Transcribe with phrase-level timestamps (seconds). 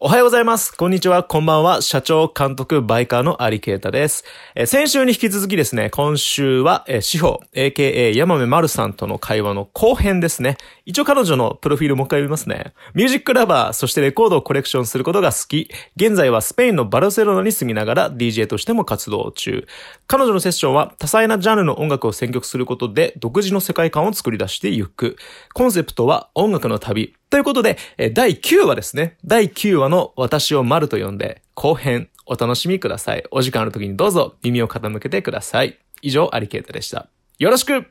[0.00, 0.76] おはようございます。
[0.76, 1.24] こんにちは。
[1.24, 1.82] こんばんは。
[1.82, 4.22] 社長、監督、バイカーのアリケータです。
[4.54, 10.56] え先週に引き続きですね、今週は、え司法、AKA 山目丸さんとの会話の後編ですね。
[10.86, 12.74] 一応彼女のプロフィールもう一回読みますね。
[12.94, 15.68] ミュージックラバー、そしてレコードをコレクションすることが好き。
[15.96, 19.66] 現在はスペインのバルセロナに住みながら DJ としても活動中。
[20.06, 25.16] 彼女のセッションは多彩なジャンルの音楽を選曲することで独自の世界観を作り出していく。
[25.54, 27.16] コンセプトは音楽の旅。
[27.30, 27.76] ということで、
[28.14, 29.18] 第9話ですね。
[29.22, 33.24] 第9話の私を丸と呼んで、後編お楽しみください。
[33.30, 35.78] お時間ある時にどうぞ耳を傾けてください。
[36.00, 37.08] 以上、アリケータでした。
[37.38, 37.84] よろしく